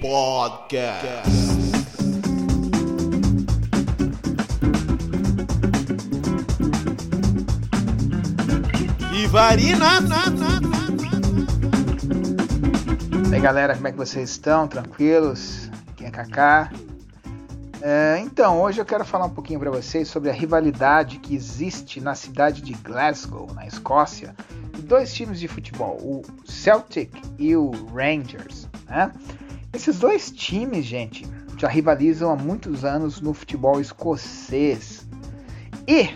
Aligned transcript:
Podcast. 0.00 1.28
Ivarina. 9.12 9.86
E 13.30 13.34
aí 13.34 13.40
galera, 13.40 13.74
como 13.74 13.88
é 13.88 13.92
que 13.92 13.98
vocês 13.98 14.30
estão? 14.30 14.66
Tranquilos? 14.66 15.70
Aqui 15.90 16.06
é 16.06 16.10
Kaká. 16.10 16.72
É, 17.82 18.18
então, 18.20 18.60
hoje 18.60 18.80
eu 18.80 18.86
quero 18.86 19.04
falar 19.04 19.26
um 19.26 19.30
pouquinho 19.30 19.60
para 19.60 19.70
vocês 19.70 20.08
sobre 20.08 20.30
a 20.30 20.32
rivalidade 20.32 21.18
que 21.18 21.34
existe 21.34 22.00
na 22.00 22.14
cidade 22.14 22.62
de 22.62 22.72
Glasgow, 22.72 23.52
na 23.54 23.66
Escócia, 23.66 24.34
de 24.74 24.80
dois 24.82 25.12
times 25.12 25.38
de 25.38 25.46
futebol, 25.46 25.98
o 26.00 26.22
Celtic 26.46 27.10
e 27.38 27.54
o 27.54 27.70
Rangers. 27.94 28.66
Né? 28.88 29.12
Esses 29.72 29.98
dois 29.98 30.30
times, 30.30 30.84
gente, 30.84 31.26
já 31.56 31.68
rivalizam 31.68 32.30
há 32.30 32.36
muitos 32.36 32.84
anos 32.84 33.20
no 33.20 33.32
futebol 33.32 33.80
escocês. 33.80 35.06
E 35.86 36.10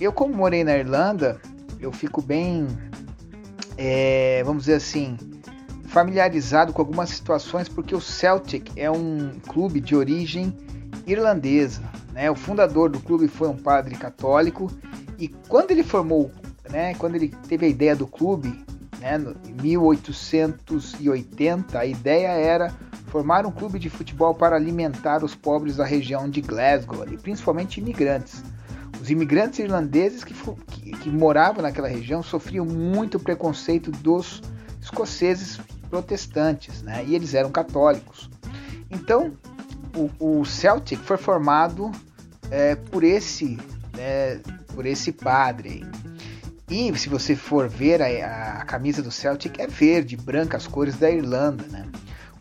eu, 0.00 0.12
como 0.12 0.34
morei 0.34 0.64
na 0.64 0.76
Irlanda, 0.76 1.40
eu 1.78 1.92
fico 1.92 2.20
bem, 2.20 2.66
é, 3.76 4.42
vamos 4.44 4.64
dizer 4.64 4.74
assim, 4.74 5.16
familiarizado 5.86 6.72
com 6.72 6.82
algumas 6.82 7.10
situações, 7.10 7.68
porque 7.68 7.94
o 7.94 8.00
Celtic 8.00 8.72
é 8.76 8.90
um 8.90 9.38
clube 9.46 9.80
de 9.80 9.94
origem 9.94 10.56
irlandesa. 11.06 11.82
Né? 12.12 12.30
O 12.30 12.34
fundador 12.34 12.90
do 12.90 13.00
clube 13.00 13.28
foi 13.28 13.48
um 13.48 13.56
padre 13.56 13.94
católico 13.94 14.70
e 15.18 15.28
quando 15.28 15.70
ele 15.70 15.82
formou, 15.82 16.30
né, 16.70 16.94
quando 16.94 17.16
ele 17.16 17.28
teve 17.46 17.66
a 17.66 17.68
ideia 17.68 17.94
do 17.94 18.06
clube, 18.06 18.64
né, 19.00 19.18
em 19.46 19.62
1880, 19.62 21.78
a 21.78 21.86
ideia 21.86 22.28
era 22.28 22.72
formar 23.06 23.44
um 23.44 23.50
clube 23.50 23.78
de 23.78 23.90
futebol 23.90 24.34
para 24.34 24.54
alimentar 24.54 25.24
os 25.24 25.34
pobres 25.34 25.76
da 25.76 25.84
região 25.84 26.30
de 26.30 26.40
Glasgow, 26.40 27.02
ali, 27.02 27.16
principalmente 27.16 27.80
imigrantes. 27.80 28.44
Os 29.00 29.10
imigrantes 29.10 29.58
irlandeses 29.58 30.22
que, 30.22 30.34
que, 30.66 30.92
que 30.92 31.10
moravam 31.10 31.62
naquela 31.62 31.88
região 31.88 32.22
sofriam 32.22 32.66
muito 32.66 33.18
preconceito 33.18 33.90
dos 33.90 34.42
escoceses 34.80 35.58
protestantes, 35.88 36.82
né? 36.82 37.04
E 37.06 37.14
eles 37.14 37.34
eram 37.34 37.50
católicos. 37.50 38.30
Então, 38.90 39.32
o, 39.96 40.40
o 40.40 40.44
Celtic 40.44 41.00
foi 41.00 41.16
formado 41.16 41.90
é, 42.50 42.74
por 42.74 43.02
esse, 43.02 43.58
né, 43.96 44.40
por 44.74 44.86
esse 44.86 45.12
padre. 45.12 45.84
E 46.70 46.96
se 46.96 47.08
você 47.08 47.34
for 47.34 47.68
ver 47.68 48.00
a, 48.00 48.60
a, 48.60 48.64
camisa 48.64 49.02
do 49.02 49.10
Celtic 49.10 49.58
é 49.58 49.66
verde, 49.66 50.16
branca, 50.16 50.56
as 50.56 50.68
cores 50.68 50.96
da 50.96 51.10
Irlanda, 51.10 51.64
né? 51.68 51.86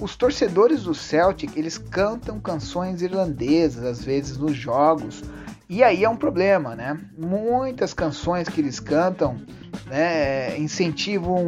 Os 0.00 0.16
torcedores 0.16 0.84
do 0.84 0.94
Celtic 0.94 1.54
eles 1.56 1.76
cantam 1.76 2.40
canções 2.40 3.02
irlandesas 3.02 3.84
às 3.84 4.02
vezes 4.02 4.38
nos 4.38 4.56
jogos 4.56 5.22
e 5.68 5.82
aí 5.82 6.04
é 6.04 6.08
um 6.08 6.16
problema, 6.16 6.74
né? 6.74 6.98
Muitas 7.18 7.92
canções 7.92 8.48
que 8.48 8.60
eles 8.60 8.80
cantam 8.80 9.40
né, 9.86 10.58
incentivam 10.58 11.46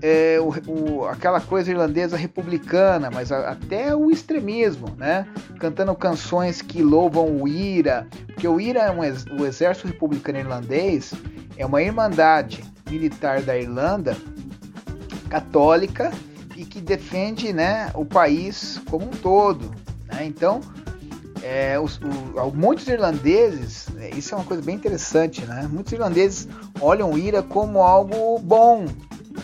é, 0.00 0.38
o, 0.40 0.52
o, 0.70 1.04
aquela 1.06 1.40
coisa 1.40 1.70
irlandesa 1.70 2.16
republicana, 2.16 3.10
mas 3.10 3.32
a, 3.32 3.50
até 3.50 3.94
o 3.94 4.10
extremismo, 4.10 4.94
né? 4.96 5.26
Cantando 5.58 5.94
canções 5.94 6.62
que 6.62 6.82
louvam 6.82 7.42
o 7.42 7.48
IRA, 7.48 8.06
porque 8.26 8.46
o 8.46 8.60
IRA 8.60 8.80
é 8.82 8.90
um, 8.90 9.00
o 9.40 9.46
Exército 9.46 9.88
Republicano 9.88 10.38
Irlandês, 10.38 11.12
é 11.56 11.66
uma 11.66 11.82
irmandade 11.82 12.64
militar 12.88 13.42
da 13.42 13.56
Irlanda 13.56 14.16
católica 15.28 16.10
e 16.56 16.64
que 16.64 16.80
defende 16.80 17.52
né, 17.52 17.90
o 17.94 18.04
país 18.04 18.80
como 18.90 19.06
um 19.06 19.10
todo. 19.10 19.70
Né? 20.06 20.24
Então, 20.24 20.60
é, 21.42 21.78
os, 21.78 22.00
muitos 22.54 22.86
irlandeses, 22.88 23.88
é, 23.98 24.10
isso 24.10 24.34
é 24.34 24.38
uma 24.38 24.44
coisa 24.44 24.62
bem 24.62 24.74
interessante, 24.74 25.44
né? 25.44 25.68
Muitos 25.70 25.92
irlandeses 25.92 26.48
olham 26.80 27.12
o 27.12 27.18
IRA 27.18 27.42
como 27.42 27.82
algo 27.82 28.38
bom, 28.40 28.86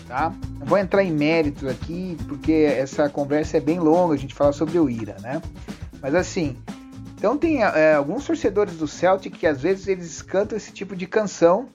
tá? 0.06 0.32
Vou 0.64 0.78
entrar 0.78 1.02
em 1.02 1.12
mérito 1.12 1.68
aqui, 1.68 2.16
porque 2.28 2.52
essa 2.52 3.08
conversa 3.08 3.56
é 3.56 3.60
bem 3.60 3.78
longa, 3.78 4.14
a 4.14 4.18
gente 4.18 4.34
fala 4.34 4.52
sobre 4.52 4.78
o 4.78 4.88
IRA, 4.88 5.16
né? 5.20 5.40
Mas 6.00 6.14
assim, 6.14 6.56
então 7.16 7.38
tem 7.38 7.62
é, 7.62 7.94
alguns 7.94 8.26
torcedores 8.26 8.76
do 8.76 8.86
Celtic 8.86 9.38
que 9.38 9.46
às 9.46 9.62
vezes 9.62 9.88
eles 9.88 10.22
cantam 10.22 10.56
esse 10.56 10.72
tipo 10.72 10.94
de 10.94 11.06
canção, 11.06 11.68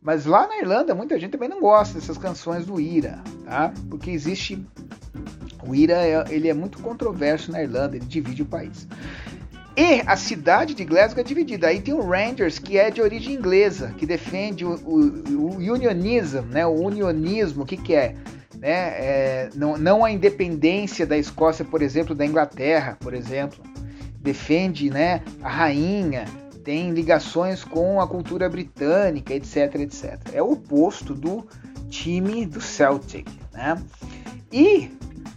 mas 0.00 0.26
lá 0.26 0.46
na 0.46 0.58
Irlanda 0.58 0.94
muita 0.94 1.18
gente 1.18 1.32
também 1.32 1.48
não 1.48 1.60
gosta 1.60 1.94
dessas 1.98 2.16
canções 2.16 2.66
do 2.66 2.80
IRA, 2.80 3.22
tá? 3.44 3.72
Porque 3.90 4.10
existe 4.10 4.64
o 5.66 5.74
IRA 5.74 5.94
é, 5.94 6.24
ele 6.28 6.48
é 6.48 6.54
muito 6.54 6.78
controverso 6.80 7.50
na 7.50 7.62
Irlanda, 7.62 7.96
ele 7.96 8.06
divide 8.06 8.42
o 8.42 8.46
país. 8.46 8.86
E 9.76 10.00
a 10.06 10.16
cidade 10.16 10.74
de 10.74 10.86
Glasgow 10.86 11.20
é 11.20 11.24
dividida. 11.24 11.66
Aí 11.66 11.82
tem 11.82 11.92
o 11.92 12.00
Rangers, 12.00 12.58
que 12.58 12.78
é 12.78 12.90
de 12.90 13.02
origem 13.02 13.34
inglesa, 13.34 13.92
que 13.98 14.06
defende 14.06 14.64
o, 14.64 14.74
o, 14.76 15.00
o 15.34 15.56
unionism, 15.56 16.46
né? 16.50 16.66
O 16.66 16.72
unionismo, 16.72 17.64
o 17.64 17.66
que, 17.66 17.76
que 17.76 17.94
é? 17.94 18.14
Né? 18.58 18.70
É, 18.70 19.50
não, 19.54 19.76
não 19.76 20.02
a 20.02 20.10
independência 20.10 21.04
da 21.04 21.18
Escócia, 21.18 21.62
por 21.62 21.82
exemplo, 21.82 22.14
da 22.14 22.24
Inglaterra, 22.24 22.96
por 22.98 23.12
exemplo. 23.12 23.62
Defende 24.18 24.88
né, 24.88 25.20
a 25.42 25.48
rainha, 25.48 26.24
tem 26.64 26.90
ligações 26.90 27.62
com 27.62 28.00
a 28.00 28.08
cultura 28.08 28.48
britânica, 28.48 29.34
etc, 29.34 29.74
etc. 29.76 30.18
É 30.32 30.42
o 30.42 30.52
oposto 30.52 31.12
do 31.14 31.46
time 31.90 32.46
do 32.46 32.62
Celtic, 32.62 33.28
né? 33.52 33.76
E 34.50 34.90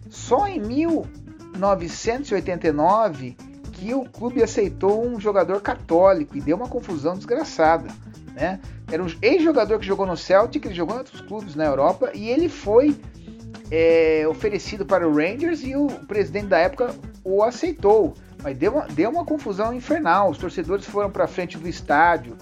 só 0.10 0.48
em 0.48 0.62
1989 0.62 3.36
que 3.80 3.94
o 3.94 4.04
clube 4.04 4.44
aceitou 4.44 5.06
um 5.06 5.20
jogador 5.20 5.62
católico 5.62 6.38
e 6.38 6.42
deu 6.42 6.58
uma 6.58 6.68
confusão 6.68 7.16
desgraçada. 7.16 7.88
Né? 8.34 8.60
Era 8.92 9.02
um 9.02 9.08
ex-jogador 9.22 9.80
que 9.80 9.86
jogou 9.86 10.06
no 10.06 10.18
Celtic, 10.18 10.66
ele 10.66 10.76
jogou 10.76 10.96
em 10.96 11.00
outros 11.00 11.22
clubes 11.22 11.56
na 11.56 11.66
Europa 11.66 12.12
e 12.14 12.30
ele 12.30 12.50
foi 12.50 13.00
é, 13.72 14.26
oferecido 14.28 14.86
para 14.86 15.08
o 15.08 15.16
Rangers 15.16 15.64
e 15.64 15.76
o 15.76 15.88
presidente 16.08 16.48
da 16.48 16.58
época 16.58 16.94
o 17.24 17.42
aceitou. 17.42 18.14
Mas 18.44 18.58
deu 18.58 18.74
uma, 18.74 18.88
deu 18.88 19.10
uma 19.10 19.26
confusão 19.26 19.74
infernal. 19.74 20.30
Os 20.30 20.38
torcedores 20.38 20.86
foram 20.86 21.10
para 21.10 21.28
frente 21.28 21.58
do 21.58 21.68
estádio, 21.68 22.38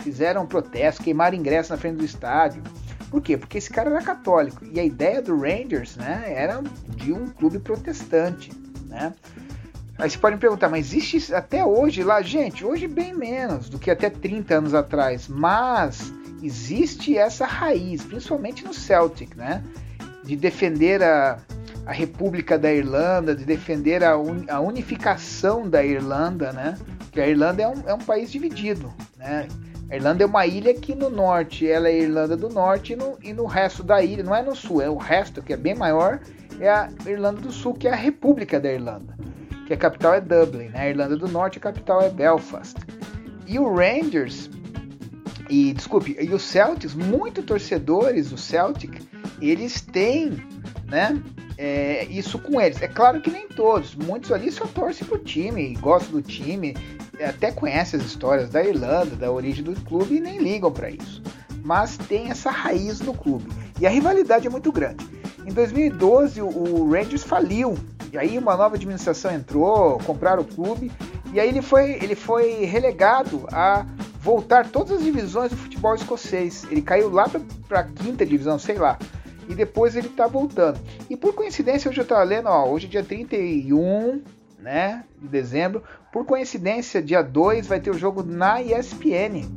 fizeram 0.00 0.46
protesto, 0.46 1.02
queimaram 1.02 1.36
ingresso 1.36 1.72
na 1.72 1.78
frente 1.78 1.96
do 1.96 2.04
estádio. 2.04 2.62
Por 3.10 3.20
quê? 3.20 3.36
Porque 3.36 3.58
esse 3.58 3.70
cara 3.70 3.90
era 3.90 4.02
católico 4.02 4.64
e 4.64 4.78
a 4.78 4.84
ideia 4.84 5.20
do 5.20 5.36
Rangers 5.36 5.96
né, 5.96 6.24
era 6.28 6.62
de 6.96 7.12
um 7.12 7.26
clube 7.28 7.58
protestante. 7.58 8.52
Né? 8.86 9.12
Aí 10.00 10.08
você 10.08 10.16
pode 10.16 10.36
me 10.36 10.40
perguntar, 10.40 10.70
mas 10.70 10.86
existe 10.86 11.34
até 11.34 11.62
hoje 11.62 12.02
lá? 12.02 12.22
Gente, 12.22 12.64
hoje 12.64 12.88
bem 12.88 13.14
menos 13.14 13.68
do 13.68 13.78
que 13.78 13.90
até 13.90 14.08
30 14.08 14.54
anos 14.54 14.74
atrás, 14.74 15.28
mas 15.28 16.10
existe 16.42 17.18
essa 17.18 17.44
raiz, 17.44 18.02
principalmente 18.02 18.64
no 18.64 18.72
Celtic, 18.72 19.36
né? 19.36 19.62
De 20.24 20.36
defender 20.36 21.02
a, 21.02 21.38
a 21.84 21.92
República 21.92 22.58
da 22.58 22.72
Irlanda, 22.72 23.34
de 23.34 23.44
defender 23.44 24.02
a, 24.02 24.16
un, 24.16 24.46
a 24.48 24.58
unificação 24.58 25.68
da 25.68 25.84
Irlanda, 25.84 26.50
né? 26.50 26.78
Porque 27.00 27.20
a 27.20 27.28
Irlanda 27.28 27.62
é 27.62 27.68
um, 27.68 27.82
é 27.86 27.92
um 27.92 27.98
país 27.98 28.32
dividido, 28.32 28.90
né? 29.18 29.46
A 29.90 29.96
Irlanda 29.96 30.24
é 30.24 30.26
uma 30.26 30.46
ilha 30.46 30.72
que 30.72 30.94
no 30.94 31.10
norte 31.10 31.68
ela 31.68 31.90
é 31.90 31.92
a 31.92 31.98
Irlanda 31.98 32.38
do 32.38 32.48
Norte 32.48 32.94
e 32.94 32.96
no, 32.96 33.18
e 33.22 33.34
no 33.34 33.44
resto 33.44 33.82
da 33.82 34.02
ilha, 34.02 34.24
não 34.24 34.34
é 34.34 34.40
no 34.40 34.56
sul, 34.56 34.80
é 34.80 34.88
o 34.88 34.96
resto 34.96 35.42
que 35.42 35.52
é 35.52 35.58
bem 35.58 35.74
maior, 35.74 36.20
é 36.58 36.70
a 36.70 36.88
Irlanda 37.04 37.42
do 37.42 37.52
Sul, 37.52 37.74
que 37.74 37.86
é 37.86 37.92
a 37.92 37.96
República 37.96 38.58
da 38.58 38.72
Irlanda 38.72 39.19
que 39.70 39.74
a 39.74 39.76
capital 39.76 40.14
é 40.14 40.20
Dublin, 40.20 40.68
né? 40.70 40.80
A 40.80 40.88
Irlanda 40.88 41.16
do 41.16 41.28
Norte 41.28 41.58
a 41.58 41.60
capital 41.60 42.02
é 42.02 42.10
Belfast. 42.10 42.76
E 43.46 43.56
o 43.56 43.72
Rangers 43.72 44.50
e 45.48 45.72
desculpe, 45.72 46.16
e 46.20 46.34
os 46.34 46.42
Celtics, 46.42 46.92
muito 46.92 47.40
torcedores 47.40 48.30
do 48.30 48.36
Celtic, 48.36 49.00
eles 49.40 49.80
têm, 49.80 50.42
né? 50.88 51.22
É, 51.56 52.04
isso 52.06 52.36
com 52.40 52.60
eles. 52.60 52.82
É 52.82 52.88
claro 52.88 53.20
que 53.20 53.30
nem 53.30 53.46
todos, 53.46 53.94
muitos 53.94 54.32
ali 54.32 54.50
só 54.50 54.66
torcem 54.66 55.06
pro 55.06 55.18
time, 55.18 55.76
gostam 55.76 56.20
do 56.20 56.22
time, 56.22 56.76
até 57.24 57.52
conhecem 57.52 58.00
as 58.00 58.06
histórias 58.06 58.50
da 58.50 58.64
Irlanda, 58.64 59.14
da 59.14 59.30
origem 59.30 59.62
do 59.62 59.80
clube 59.82 60.16
e 60.16 60.20
nem 60.20 60.38
ligam 60.38 60.72
para 60.72 60.90
isso. 60.90 61.22
Mas 61.62 61.96
tem 61.96 62.28
essa 62.28 62.50
raiz 62.50 63.00
no 63.00 63.14
clube. 63.14 63.48
E 63.80 63.86
a 63.86 63.90
rivalidade 63.90 64.48
é 64.48 64.50
muito 64.50 64.72
grande. 64.72 65.06
Em 65.46 65.52
2012, 65.52 66.42
o 66.42 66.90
Rangers 66.90 67.22
faliu 67.22 67.76
E 68.12 68.18
aí 68.18 68.38
uma 68.38 68.56
nova 68.56 68.76
administração 68.76 69.32
entrou, 69.32 69.98
compraram 69.98 70.42
o 70.42 70.44
clube 70.44 70.90
e 71.32 71.38
aí 71.38 71.48
ele 71.48 71.62
foi, 71.62 71.92
ele 72.02 72.14
foi 72.14 72.64
relegado 72.64 73.46
a 73.52 73.86
voltar 74.20 74.68
todas 74.68 74.98
as 74.98 75.04
divisões 75.04 75.50
do 75.50 75.56
futebol 75.56 75.94
escocês. 75.94 76.66
Ele 76.70 76.82
caiu 76.82 77.08
lá 77.08 77.28
para 77.68 77.80
a 77.80 77.84
quinta 77.84 78.26
divisão, 78.26 78.58
sei 78.58 78.76
lá. 78.76 78.98
E 79.48 79.54
depois 79.54 79.96
ele 79.96 80.08
está 80.08 80.26
voltando. 80.26 80.78
E 81.08 81.16
por 81.16 81.34
coincidência, 81.34 81.88
hoje 81.88 82.00
eu 82.00 82.04
estava 82.04 82.22
lendo, 82.22 82.48
ó, 82.48 82.68
hoje 82.68 82.86
é 82.86 82.90
dia 82.90 83.04
31 83.04 84.22
né, 84.58 85.04
de 85.20 85.28
dezembro. 85.28 85.82
Por 86.12 86.24
coincidência, 86.24 87.02
dia 87.02 87.22
2 87.22 87.66
vai 87.66 87.80
ter 87.80 87.90
o 87.90 87.98
jogo 87.98 88.22
na 88.22 88.60
ESPN. 88.60 89.48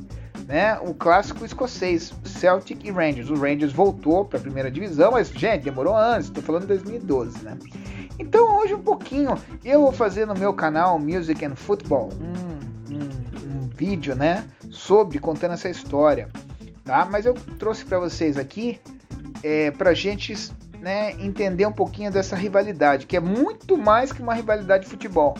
Né, 0.48 0.78
o 0.82 0.94
clássico 0.94 1.46
escocês, 1.46 2.14
Celtic 2.26 2.84
e 2.84 2.92
Rangers. 2.92 3.30
O 3.30 3.36
Rangers 3.36 3.72
voltou 3.72 4.26
para 4.26 4.38
a 4.38 4.42
primeira 4.42 4.70
divisão, 4.70 5.12
mas, 5.12 5.30
gente, 5.30 5.64
demorou 5.64 5.96
anos, 5.96 6.26
estou 6.26 6.44
falando 6.44 6.64
de 6.64 6.68
2012, 6.68 7.46
né? 7.46 7.58
Então 8.20 8.60
hoje 8.60 8.74
um 8.74 8.82
pouquinho 8.82 9.38
eu 9.64 9.82
vou 9.82 9.92
fazer 9.92 10.26
no 10.26 10.36
meu 10.36 10.54
canal 10.54 11.00
Music 11.00 11.44
and 11.44 11.56
Football 11.56 12.10
um, 12.20 12.94
um, 12.94 13.64
um 13.64 13.68
vídeo, 13.70 14.16
né, 14.16 14.46
sobre 14.70 15.20
contando 15.20 15.54
essa 15.54 15.70
história, 15.70 16.30
tá? 16.84 17.08
Mas 17.10 17.26
eu 17.26 17.34
trouxe 17.58 17.84
para 17.86 18.00
vocês 18.00 18.38
aqui 18.38 18.80
é, 19.44 19.72
para 19.72 19.94
gente 19.94 20.34
né, 20.80 21.14
entender 21.20 21.66
um 21.66 21.72
pouquinho 21.72 22.12
dessa 22.12 22.36
rivalidade, 22.36 23.06
que 23.06 23.16
é 23.18 23.20
muito 23.20 23.78
mais 23.78 24.12
que 24.12 24.22
uma 24.22 24.34
rivalidade 24.34 24.84
de 24.84 24.90
futebol. 24.90 25.36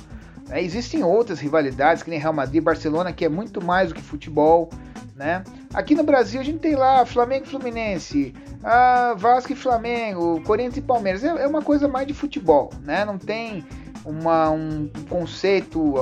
É, 0.54 0.62
existem 0.62 1.04
outras 1.04 1.40
rivalidades, 1.40 2.04
que 2.04 2.12
nem 2.12 2.20
Real 2.20 2.32
Madrid 2.32 2.62
Barcelona, 2.62 3.12
que 3.12 3.26
é 3.26 3.30
muito 3.30 3.60
mais 3.60 3.90
do 3.90 3.96
que 3.96 4.02
futebol. 4.04 4.70
Né? 5.16 5.44
Aqui 5.74 5.96
no 5.96 6.04
Brasil 6.04 6.40
a 6.40 6.44
gente 6.44 6.60
tem 6.60 6.76
lá 6.76 7.04
Flamengo 7.08 7.46
e 7.46 7.50
Fluminense, 7.50 8.36
ah, 8.64 9.16
Vasco 9.18 9.52
e 9.52 9.56
Flamengo, 9.56 10.40
Corinthians 10.42 10.78
e 10.78 10.82
Palmeiras. 10.82 11.24
É, 11.24 11.28
é, 11.28 11.48
uma 11.48 11.64
coisa 11.64 11.88
mais 11.88 12.06
de 12.06 12.14
futebol, 12.14 12.70
né? 12.84 13.04
Não 13.04 13.18
tem 13.18 13.66
uma, 14.06 14.52
um 14.52 14.92
conceito, 15.10 15.96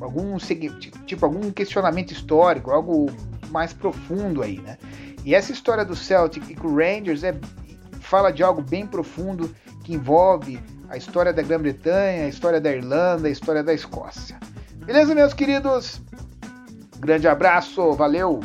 algum 0.00 0.38
tipo 1.04 1.26
algum 1.26 1.50
questionamento 1.50 2.10
histórico, 2.10 2.70
algo 2.70 3.06
mais 3.50 3.74
profundo 3.74 4.42
aí, 4.42 4.60
né? 4.60 4.78
E 5.26 5.34
essa 5.34 5.52
história 5.52 5.84
do 5.84 5.94
Celtic 5.94 6.48
e 6.48 6.54
com 6.54 6.68
o 6.68 6.76
Rangers 6.76 7.22
é, 7.22 7.34
fala 8.10 8.32
de 8.32 8.42
algo 8.42 8.60
bem 8.60 8.84
profundo 8.84 9.54
que 9.84 9.94
envolve 9.94 10.60
a 10.88 10.96
história 10.96 11.32
da 11.32 11.42
Grã-Bretanha, 11.42 12.24
a 12.24 12.28
história 12.28 12.60
da 12.60 12.72
Irlanda, 12.72 13.28
a 13.28 13.30
história 13.30 13.62
da 13.62 13.72
Escócia. 13.72 14.36
Beleza, 14.84 15.14
meus 15.14 15.32
queridos? 15.32 16.02
Grande 16.98 17.28
abraço, 17.28 17.92
valeu! 17.92 18.40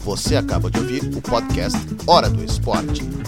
Você 0.00 0.34
acaba 0.34 0.68
de 0.68 0.80
ouvir 0.80 1.04
o 1.16 1.22
podcast 1.22 1.78
Hora 2.08 2.28
do 2.28 2.42
Esporte. 2.42 3.21